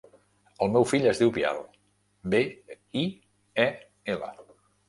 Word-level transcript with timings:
El 0.65 0.71
meu 0.75 0.87
fill 0.91 1.05
es 1.11 1.21
diu 1.23 1.33
Biel: 1.35 1.61
be, 2.35 2.41
i, 3.03 3.07
e, 3.67 3.71
ela. 4.17 4.35